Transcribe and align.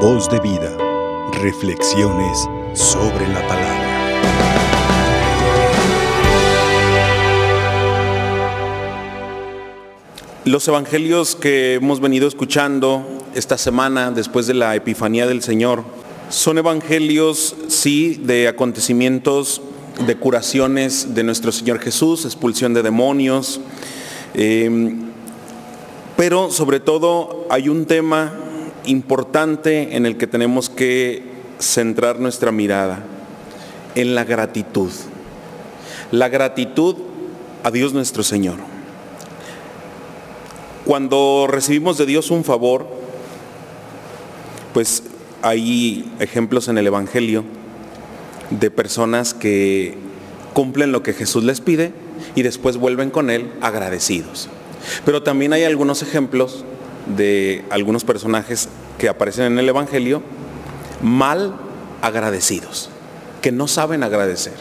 Voz 0.00 0.28
de 0.28 0.38
vida. 0.40 0.76
Reflexiones 1.40 2.46
sobre 2.74 3.26
la 3.28 3.40
palabra. 3.48 3.86
Los 10.44 10.68
evangelios 10.68 11.34
que 11.34 11.74
hemos 11.74 12.00
venido 12.00 12.28
escuchando 12.28 13.06
esta 13.34 13.56
semana 13.56 14.10
después 14.10 14.46
de 14.46 14.52
la 14.52 14.76
Epifanía 14.76 15.26
del 15.26 15.42
Señor 15.42 15.82
son 16.28 16.58
evangelios, 16.58 17.56
sí, 17.68 18.20
de 18.22 18.48
acontecimientos, 18.48 19.62
de 20.06 20.14
curaciones 20.16 21.14
de 21.14 21.22
nuestro 21.22 21.52
Señor 21.52 21.80
Jesús, 21.80 22.26
expulsión 22.26 22.74
de 22.74 22.82
demonios, 22.82 23.62
eh, 24.34 24.94
pero 26.18 26.50
sobre 26.50 26.80
todo 26.80 27.46
hay 27.48 27.70
un 27.70 27.86
tema 27.86 28.32
importante 28.86 29.96
en 29.96 30.06
el 30.06 30.16
que 30.16 30.26
tenemos 30.26 30.70
que 30.70 31.22
centrar 31.58 32.18
nuestra 32.20 32.52
mirada, 32.52 33.04
en 33.94 34.14
la 34.14 34.24
gratitud. 34.24 34.90
La 36.12 36.28
gratitud 36.28 36.96
a 37.62 37.70
Dios 37.70 37.92
nuestro 37.92 38.22
Señor. 38.22 38.58
Cuando 40.84 41.46
recibimos 41.48 41.98
de 41.98 42.06
Dios 42.06 42.30
un 42.30 42.44
favor, 42.44 42.86
pues 44.72 45.02
hay 45.42 46.10
ejemplos 46.20 46.68
en 46.68 46.78
el 46.78 46.86
Evangelio 46.86 47.44
de 48.50 48.70
personas 48.70 49.34
que 49.34 49.96
cumplen 50.52 50.92
lo 50.92 51.02
que 51.02 51.12
Jesús 51.12 51.42
les 51.44 51.60
pide 51.60 51.92
y 52.34 52.42
después 52.42 52.76
vuelven 52.76 53.10
con 53.10 53.30
Él 53.30 53.50
agradecidos. 53.60 54.48
Pero 55.04 55.22
también 55.22 55.52
hay 55.52 55.64
algunos 55.64 56.02
ejemplos 56.02 56.64
de 57.14 57.64
algunos 57.70 58.04
personajes 58.04 58.68
que 58.98 59.08
aparecen 59.08 59.44
en 59.52 59.58
el 59.58 59.68
Evangelio 59.68 60.22
mal 61.02 61.54
agradecidos, 62.02 62.90
que 63.42 63.52
no 63.52 63.68
saben 63.68 64.02
agradecer. 64.02 64.54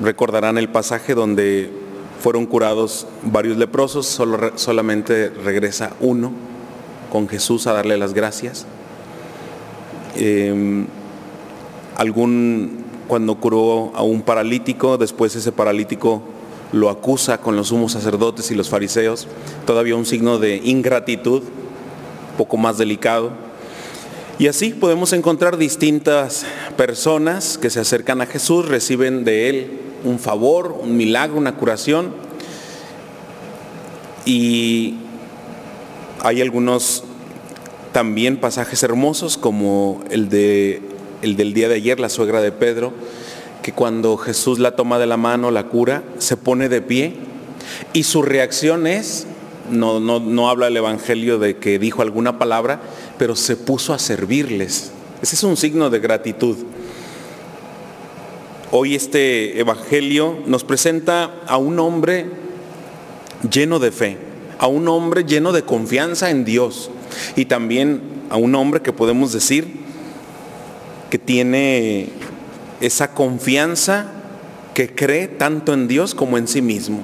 Recordarán 0.00 0.58
el 0.58 0.68
pasaje 0.68 1.14
donde 1.14 1.70
fueron 2.20 2.46
curados 2.46 3.06
varios 3.22 3.56
leprosos, 3.56 4.06
solo, 4.06 4.52
solamente 4.56 5.28
regresa 5.30 5.92
uno 6.00 6.32
con 7.10 7.28
Jesús 7.28 7.66
a 7.66 7.72
darle 7.72 7.98
las 7.98 8.14
gracias. 8.14 8.66
Eh, 10.16 10.84
algún, 11.96 12.84
cuando 13.08 13.34
curó 13.36 13.92
a 13.94 14.02
un 14.02 14.22
paralítico, 14.22 14.98
después 14.98 15.34
ese 15.36 15.52
paralítico 15.52 16.22
lo 16.72 16.88
acusa 16.88 17.38
con 17.38 17.54
los 17.54 17.68
sumos 17.68 17.92
sacerdotes 17.92 18.50
y 18.50 18.54
los 18.54 18.68
fariseos, 18.68 19.28
todavía 19.66 19.94
un 19.94 20.06
signo 20.06 20.38
de 20.38 20.56
ingratitud, 20.56 21.42
poco 22.36 22.56
más 22.56 22.78
delicado. 22.78 23.30
Y 24.38 24.48
así 24.48 24.70
podemos 24.70 25.12
encontrar 25.12 25.58
distintas 25.58 26.44
personas 26.76 27.58
que 27.58 27.70
se 27.70 27.80
acercan 27.80 28.22
a 28.22 28.26
Jesús, 28.26 28.66
reciben 28.66 29.24
de 29.24 29.48
Él 29.50 29.80
un 30.04 30.18
favor, 30.18 30.76
un 30.80 30.96
milagro, 30.96 31.36
una 31.36 31.56
curación. 31.56 32.12
Y 34.24 34.96
hay 36.22 36.40
algunos 36.40 37.04
también 37.92 38.38
pasajes 38.38 38.82
hermosos 38.82 39.36
como 39.36 40.02
el, 40.10 40.28
de, 40.28 40.80
el 41.20 41.36
del 41.36 41.52
día 41.52 41.68
de 41.68 41.76
ayer, 41.76 42.00
la 42.00 42.08
suegra 42.08 42.40
de 42.40 42.52
Pedro, 42.52 42.92
que 43.62 43.72
cuando 43.72 44.16
Jesús 44.16 44.58
la 44.58 44.76
toma 44.76 44.98
de 44.98 45.06
la 45.06 45.16
mano, 45.16 45.50
la 45.50 45.68
cura, 45.68 46.02
se 46.18 46.36
pone 46.36 46.68
de 46.68 46.82
pie 46.82 47.14
y 47.92 48.02
su 48.02 48.22
reacción 48.22 48.86
es, 48.86 49.26
no, 49.70 50.00
no, 50.00 50.20
no 50.20 50.50
habla 50.50 50.66
el 50.66 50.76
Evangelio 50.76 51.38
de 51.38 51.56
que 51.56 51.78
dijo 51.78 52.02
alguna 52.02 52.38
palabra, 52.38 52.80
pero 53.18 53.36
se 53.36 53.56
puso 53.56 53.94
a 53.94 53.98
servirles. 53.98 54.90
Ese 55.22 55.36
es 55.36 55.42
un 55.44 55.56
signo 55.56 55.90
de 55.90 56.00
gratitud. 56.00 56.56
Hoy 58.72 58.94
este 58.94 59.60
Evangelio 59.60 60.38
nos 60.46 60.64
presenta 60.64 61.42
a 61.46 61.56
un 61.56 61.78
hombre 61.78 62.26
lleno 63.48 63.78
de 63.78 63.92
fe, 63.92 64.18
a 64.58 64.66
un 64.66 64.88
hombre 64.88 65.24
lleno 65.24 65.52
de 65.52 65.62
confianza 65.62 66.30
en 66.30 66.44
Dios 66.44 66.90
y 67.36 67.44
también 67.44 68.00
a 68.30 68.36
un 68.36 68.54
hombre 68.54 68.80
que 68.80 68.92
podemos 68.92 69.32
decir 69.32 69.82
que 71.10 71.18
tiene 71.18 72.08
esa 72.82 73.14
confianza 73.14 74.06
que 74.74 74.94
cree 74.94 75.28
tanto 75.28 75.72
en 75.72 75.88
Dios 75.88 76.14
como 76.14 76.36
en 76.36 76.48
sí 76.48 76.60
mismo. 76.60 77.00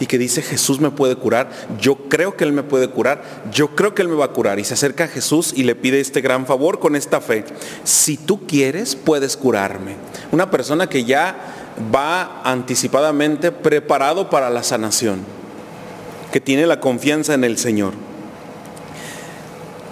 Y 0.00 0.06
que 0.06 0.18
dice, 0.18 0.42
Jesús 0.42 0.80
me 0.80 0.90
puede 0.90 1.14
curar, 1.14 1.50
yo 1.80 2.08
creo 2.08 2.36
que 2.36 2.42
Él 2.42 2.52
me 2.52 2.64
puede 2.64 2.88
curar, 2.88 3.22
yo 3.52 3.76
creo 3.76 3.94
que 3.94 4.02
Él 4.02 4.08
me 4.08 4.16
va 4.16 4.24
a 4.24 4.32
curar. 4.32 4.58
Y 4.58 4.64
se 4.64 4.74
acerca 4.74 5.04
a 5.04 5.08
Jesús 5.08 5.52
y 5.54 5.62
le 5.62 5.76
pide 5.76 6.00
este 6.00 6.20
gran 6.20 6.44
favor 6.44 6.80
con 6.80 6.96
esta 6.96 7.20
fe. 7.20 7.44
Si 7.84 8.16
tú 8.16 8.46
quieres, 8.46 8.96
puedes 8.96 9.36
curarme. 9.36 9.94
Una 10.32 10.50
persona 10.50 10.88
que 10.88 11.04
ya 11.04 11.36
va 11.94 12.42
anticipadamente 12.42 13.52
preparado 13.52 14.28
para 14.28 14.50
la 14.50 14.64
sanación, 14.64 15.20
que 16.32 16.40
tiene 16.40 16.66
la 16.66 16.80
confianza 16.80 17.34
en 17.34 17.44
el 17.44 17.58
Señor. 17.58 17.92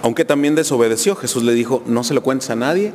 Aunque 0.03 0.25
también 0.25 0.55
desobedeció, 0.55 1.15
Jesús 1.15 1.45
le 1.45 1.53
dijo, 1.53 1.83
no 1.87 2.03
se 2.05 2.15
lo 2.15 2.23
cuentes 2.23 2.51
a 2.51 2.57
nadie, 2.57 2.95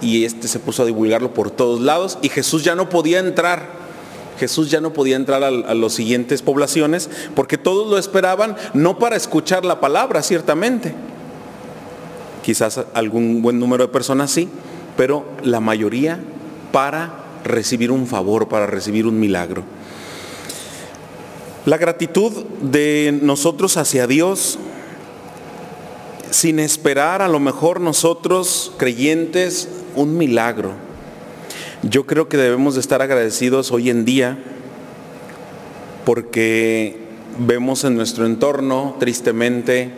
y 0.00 0.24
este 0.24 0.48
se 0.48 0.58
puso 0.58 0.82
a 0.82 0.86
divulgarlo 0.86 1.32
por 1.32 1.50
todos 1.50 1.80
lados 1.80 2.18
y 2.22 2.28
Jesús 2.28 2.64
ya 2.64 2.74
no 2.74 2.88
podía 2.88 3.18
entrar. 3.18 3.86
Jesús 4.38 4.70
ya 4.70 4.82
no 4.82 4.92
podía 4.92 5.16
entrar 5.16 5.42
a, 5.42 5.48
a 5.48 5.74
las 5.74 5.92
siguientes 5.92 6.42
poblaciones 6.42 7.08
porque 7.34 7.56
todos 7.56 7.88
lo 7.88 7.96
esperaban 7.96 8.56
no 8.74 8.98
para 8.98 9.16
escuchar 9.16 9.64
la 9.64 9.80
palabra, 9.80 10.22
ciertamente. 10.22 10.94
Quizás 12.44 12.80
algún 12.94 13.40
buen 13.42 13.58
número 13.58 13.86
de 13.86 13.92
personas 13.92 14.30
sí, 14.30 14.48
pero 14.96 15.24
la 15.42 15.60
mayoría 15.60 16.20
para 16.70 17.24
recibir 17.44 17.90
un 17.90 18.06
favor, 18.06 18.48
para 18.48 18.66
recibir 18.66 19.06
un 19.06 19.18
milagro. 19.18 19.64
La 21.64 21.78
gratitud 21.78 22.44
de 22.60 23.18
nosotros 23.22 23.76
hacia 23.76 24.06
Dios 24.06 24.58
sin 26.30 26.58
esperar 26.60 27.22
a 27.22 27.28
lo 27.28 27.40
mejor 27.40 27.80
nosotros 27.80 28.72
creyentes 28.76 29.68
un 29.96 30.16
milagro. 30.16 30.72
Yo 31.82 32.06
creo 32.06 32.28
que 32.28 32.36
debemos 32.36 32.74
de 32.74 32.80
estar 32.80 33.02
agradecidos 33.02 33.72
hoy 33.72 33.90
en 33.90 34.04
día 34.04 34.38
porque 36.04 36.96
vemos 37.38 37.84
en 37.84 37.96
nuestro 37.96 38.26
entorno 38.26 38.96
tristemente 39.00 39.90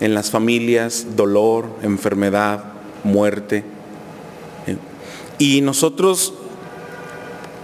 en 0.00 0.14
las 0.14 0.30
familias 0.30 1.16
dolor, 1.16 1.66
enfermedad, 1.82 2.64
muerte. 3.04 3.64
Y 5.38 5.60
nosotros 5.60 6.34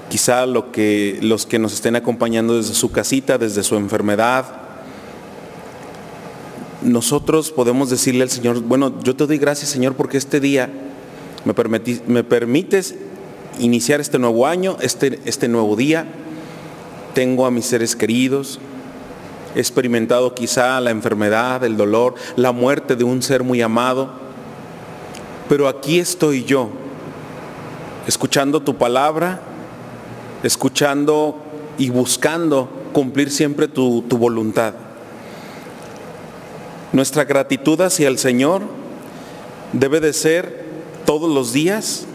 quizá 0.08 0.44
lo 0.46 0.72
que 0.72 1.18
los 1.22 1.46
que 1.46 1.58
nos 1.58 1.72
estén 1.72 1.96
acompañando 1.96 2.56
desde 2.56 2.74
su 2.74 2.90
casita, 2.90 3.38
desde 3.38 3.62
su 3.62 3.76
enfermedad, 3.76 4.60
nosotros 6.82 7.50
podemos 7.50 7.88
decirle 7.90 8.22
al 8.22 8.30
Señor, 8.30 8.60
bueno, 8.60 9.00
yo 9.02 9.16
te 9.16 9.26
doy 9.26 9.38
gracias 9.38 9.70
Señor 9.70 9.94
porque 9.94 10.18
este 10.18 10.40
día 10.40 10.70
me, 11.44 12.24
permites 12.24 12.94
iniciar 13.58 14.00
este 14.00 14.18
nuevo 14.18 14.46
año, 14.46 14.76
este, 14.80 15.20
este 15.24 15.48
nuevo 15.48 15.76
día. 15.76 16.06
Tengo 17.14 17.46
a 17.46 17.50
mis 17.50 17.66
seres 17.66 17.94
queridos, 17.94 18.58
he 19.54 19.58
experimentado 19.58 20.34
quizá 20.34 20.80
la 20.80 20.90
enfermedad, 20.90 21.62
el 21.64 21.76
dolor, 21.76 22.14
la 22.36 22.52
muerte 22.52 22.96
de 22.96 23.04
un 23.04 23.22
ser 23.22 23.42
muy 23.42 23.60
amado, 23.60 24.10
pero 25.48 25.68
aquí 25.68 25.98
estoy 25.98 26.44
yo, 26.44 26.70
escuchando 28.06 28.62
tu 28.62 28.76
palabra, 28.76 29.42
escuchando 30.42 31.36
y 31.76 31.90
buscando 31.90 32.70
cumplir 32.92 33.30
siempre 33.30 33.68
tu, 33.68 34.02
tu 34.02 34.16
voluntad. 34.16 34.74
Nuestra 36.92 37.24
gratitud 37.24 37.80
hacia 37.80 38.08
el 38.08 38.18
Señor 38.18 38.62
debe 39.72 40.00
de 40.00 40.12
ser 40.12 40.61
todos 41.04 41.32
los 41.32 41.52
días, 41.52 42.06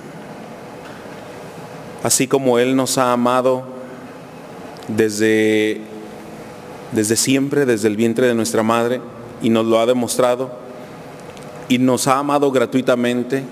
así 2.03 2.27
como 2.27 2.59
Él 2.59 2.75
nos 2.75 2.97
ha 2.97 3.11
amado 3.11 3.63
desde, 4.87 5.81
desde 6.91 7.15
siempre, 7.15 7.65
desde 7.65 7.87
el 7.87 7.95
vientre 7.95 8.27
de 8.27 8.33
nuestra 8.33 8.63
madre, 8.63 9.01
y 9.41 9.49
nos 9.49 9.65
lo 9.65 9.79
ha 9.79 9.85
demostrado, 9.85 10.51
y 11.69 11.77
nos 11.77 12.07
ha 12.07 12.19
amado 12.19 12.51
gratuitamente, 12.51 13.43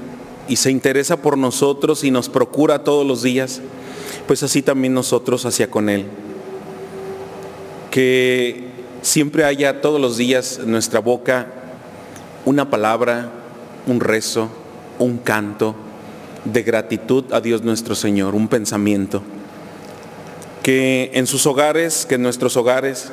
y 0.48 0.56
se 0.58 0.72
interesa 0.72 1.18
por 1.18 1.38
nosotros 1.38 2.04
y 2.04 2.12
nos 2.12 2.30
procura 2.30 2.84
todos 2.84 3.06
los 3.06 3.24
días, 3.24 3.62
pues 4.28 4.44
así 4.44 4.62
también 4.62 4.94
nosotros 4.94 5.46
hacia 5.46 5.70
con 5.70 5.90
Él. 5.90 6.06
Que 7.92 8.70
siempre 9.02 9.44
haya 9.44 9.82
todos 9.82 10.00
los 10.00 10.18
días 10.18 10.60
en 10.62 10.72
nuestra 10.72 11.00
boca 11.00 11.48
una 12.46 12.70
palabra, 12.70 13.32
un 13.88 14.00
rezo, 14.00 14.50
un 15.00 15.18
canto 15.18 15.76
de 16.46 16.64
gratitud 16.64 17.26
a 17.34 17.42
Dios 17.42 17.64
nuestro 17.64 17.96
Señor, 17.96 18.36
un 18.36 18.48
pensamiento. 18.48 19.22
Que 20.64 21.12
en 21.14 21.28
sus 21.28 21.46
hogares, 21.46 22.06
que 22.06 22.16
en 22.16 22.24
nuestros 22.24 22.58
hogares, 22.58 23.12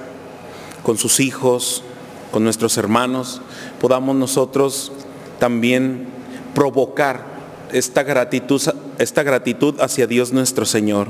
con 0.82 0.98
sus 0.98 1.20
hijos, 1.20 1.82
con 2.30 2.44
nuestros 2.44 2.76
hermanos, 2.78 3.40
podamos 3.80 4.16
nosotros 4.16 4.92
también 5.38 6.06
provocar 6.54 7.24
esta 7.72 8.02
gratitud, 8.02 8.60
esta 8.98 9.22
gratitud 9.22 9.80
hacia 9.80 10.06
Dios 10.06 10.32
nuestro 10.32 10.64
Señor. 10.64 11.08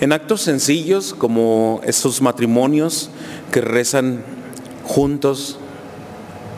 En 0.00 0.12
actos 0.12 0.42
sencillos 0.42 1.14
como 1.14 1.80
esos 1.84 2.20
matrimonios 2.20 3.10
que 3.50 3.60
rezan 3.60 4.22
juntos 4.84 5.58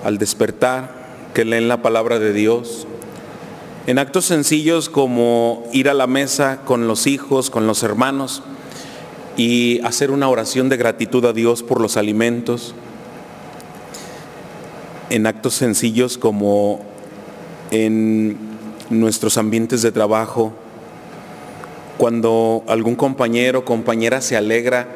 al 0.04 0.18
despertar, 0.18 0.98
que 1.34 1.44
leen 1.44 1.68
la 1.68 1.82
palabra 1.82 2.18
de 2.18 2.32
Dios. 2.32 2.86
En 3.88 3.98
actos 3.98 4.26
sencillos 4.26 4.90
como 4.90 5.64
ir 5.72 5.88
a 5.88 5.94
la 5.94 6.06
mesa 6.06 6.58
con 6.66 6.86
los 6.86 7.06
hijos, 7.06 7.48
con 7.48 7.66
los 7.66 7.82
hermanos 7.82 8.42
y 9.34 9.80
hacer 9.80 10.10
una 10.10 10.28
oración 10.28 10.68
de 10.68 10.76
gratitud 10.76 11.24
a 11.24 11.32
Dios 11.32 11.62
por 11.62 11.80
los 11.80 11.96
alimentos. 11.96 12.74
En 15.08 15.26
actos 15.26 15.54
sencillos 15.54 16.18
como 16.18 16.80
en 17.70 18.36
nuestros 18.90 19.38
ambientes 19.38 19.80
de 19.80 19.90
trabajo, 19.90 20.52
cuando 21.96 22.64
algún 22.68 22.94
compañero 22.94 23.60
o 23.60 23.64
compañera 23.64 24.20
se 24.20 24.36
alegra 24.36 24.86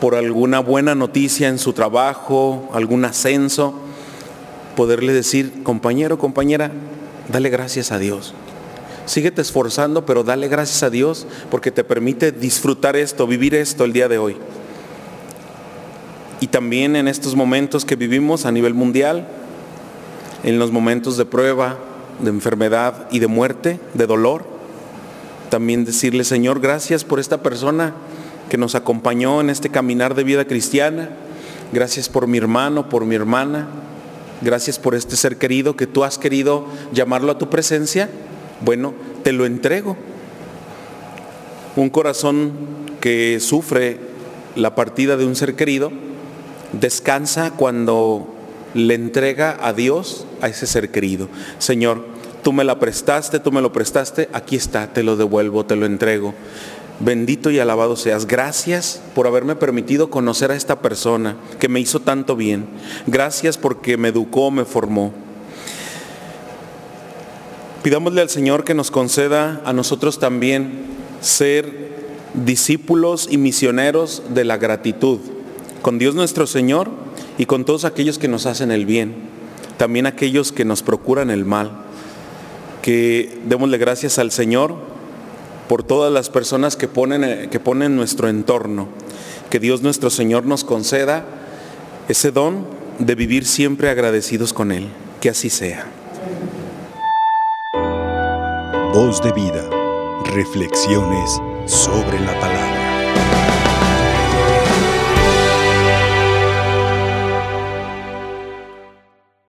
por 0.00 0.14
alguna 0.14 0.60
buena 0.60 0.94
noticia 0.94 1.48
en 1.48 1.58
su 1.58 1.74
trabajo, 1.74 2.70
algún 2.72 3.04
ascenso, 3.04 3.74
poderle 4.76 5.12
decir, 5.12 5.62
compañero, 5.62 6.16
compañera, 6.16 6.70
dale 7.28 7.50
gracias 7.50 7.92
a 7.92 7.98
Dios. 7.98 8.34
Síguete 9.06 9.40
esforzando, 9.40 10.04
pero 10.04 10.22
dale 10.22 10.48
gracias 10.48 10.82
a 10.82 10.90
Dios 10.90 11.26
porque 11.50 11.70
te 11.70 11.82
permite 11.84 12.30
disfrutar 12.30 12.96
esto, 12.96 13.26
vivir 13.26 13.54
esto 13.54 13.84
el 13.84 13.92
día 13.92 14.08
de 14.08 14.18
hoy. 14.18 14.36
Y 16.40 16.48
también 16.48 16.94
en 16.94 17.08
estos 17.08 17.34
momentos 17.34 17.84
que 17.84 17.96
vivimos 17.96 18.44
a 18.44 18.52
nivel 18.52 18.74
mundial, 18.74 19.26
en 20.44 20.58
los 20.58 20.70
momentos 20.70 21.16
de 21.16 21.24
prueba, 21.24 21.78
de 22.20 22.30
enfermedad 22.30 23.08
y 23.10 23.18
de 23.18 23.26
muerte, 23.26 23.80
de 23.94 24.06
dolor, 24.06 24.44
también 25.48 25.84
decirle, 25.84 26.24
Señor, 26.24 26.60
gracias 26.60 27.04
por 27.04 27.18
esta 27.18 27.42
persona 27.42 27.94
que 28.48 28.58
nos 28.58 28.74
acompañó 28.74 29.40
en 29.40 29.50
este 29.50 29.70
caminar 29.70 30.14
de 30.14 30.24
vida 30.24 30.44
cristiana. 30.44 31.10
Gracias 31.72 32.08
por 32.08 32.26
mi 32.26 32.38
hermano, 32.38 32.88
por 32.88 33.04
mi 33.04 33.14
hermana. 33.14 33.68
Gracias 34.40 34.78
por 34.78 34.94
este 34.94 35.16
ser 35.16 35.36
querido 35.36 35.76
que 35.76 35.86
tú 35.86 36.04
has 36.04 36.18
querido 36.18 36.66
llamarlo 36.92 37.32
a 37.32 37.38
tu 37.38 37.50
presencia. 37.50 38.08
Bueno, 38.60 38.94
te 39.24 39.32
lo 39.32 39.46
entrego. 39.46 39.96
Un 41.76 41.90
corazón 41.90 42.52
que 43.00 43.38
sufre 43.40 43.98
la 44.56 44.74
partida 44.74 45.16
de 45.16 45.26
un 45.26 45.36
ser 45.36 45.54
querido 45.54 45.90
descansa 46.72 47.52
cuando 47.52 48.28
le 48.74 48.94
entrega 48.94 49.56
a 49.60 49.72
Dios 49.72 50.26
a 50.40 50.48
ese 50.48 50.66
ser 50.66 50.90
querido. 50.90 51.28
Señor, 51.58 52.04
tú 52.42 52.52
me 52.52 52.64
la 52.64 52.78
prestaste, 52.78 53.40
tú 53.40 53.52
me 53.52 53.60
lo 53.60 53.72
prestaste, 53.72 54.28
aquí 54.32 54.56
está, 54.56 54.92
te 54.92 55.02
lo 55.02 55.16
devuelvo, 55.16 55.64
te 55.64 55.76
lo 55.76 55.86
entrego. 55.86 56.34
Bendito 57.00 57.50
y 57.50 57.58
alabado 57.58 57.96
seas. 57.96 58.26
Gracias 58.26 59.00
por 59.14 59.26
haberme 59.26 59.54
permitido 59.54 60.10
conocer 60.10 60.50
a 60.50 60.56
esta 60.56 60.80
persona 60.80 61.36
que 61.60 61.68
me 61.68 61.80
hizo 61.80 62.00
tanto 62.00 62.34
bien. 62.34 62.66
Gracias 63.06 63.56
porque 63.56 63.96
me 63.96 64.08
educó, 64.08 64.50
me 64.50 64.64
formó. 64.64 65.12
Pidámosle 67.82 68.20
al 68.20 68.30
Señor 68.30 68.64
que 68.64 68.74
nos 68.74 68.90
conceda 68.90 69.62
a 69.64 69.72
nosotros 69.72 70.18
también 70.18 70.86
ser 71.20 71.88
discípulos 72.34 73.28
y 73.30 73.38
misioneros 73.38 74.22
de 74.30 74.44
la 74.44 74.56
gratitud 74.56 75.20
con 75.82 75.98
Dios 75.98 76.14
nuestro 76.14 76.46
Señor 76.46 76.90
y 77.38 77.46
con 77.46 77.64
todos 77.64 77.84
aquellos 77.84 78.18
que 78.18 78.28
nos 78.28 78.46
hacen 78.46 78.72
el 78.72 78.84
bien, 78.84 79.14
también 79.76 80.06
aquellos 80.06 80.52
que 80.52 80.64
nos 80.64 80.82
procuran 80.82 81.30
el 81.30 81.44
mal 81.44 81.84
que 82.82 83.38
démosle 83.44 83.76
gracias 83.78 84.18
al 84.18 84.30
Señor 84.30 84.74
por 85.68 85.82
todas 85.82 86.12
las 86.12 86.30
personas 86.30 86.76
que 86.76 86.88
ponen, 86.88 87.24
eh, 87.24 87.48
que 87.50 87.60
ponen 87.60 87.94
nuestro 87.94 88.28
entorno. 88.28 88.88
Que 89.50 89.60
Dios 89.60 89.82
nuestro 89.82 90.10
Señor 90.10 90.44
nos 90.44 90.64
conceda 90.64 91.24
ese 92.08 92.32
don 92.32 92.66
de 92.98 93.14
vivir 93.14 93.44
siempre 93.44 93.90
agradecidos 93.90 94.52
con 94.52 94.72
Él. 94.72 94.88
Que 95.20 95.30
así 95.30 95.50
sea. 95.50 95.86
Voz 98.92 99.22
de 99.22 99.32
vida. 99.32 99.68
Reflexiones 100.34 101.30
sobre 101.66 102.18
la 102.20 102.38
palabra. 102.40 103.47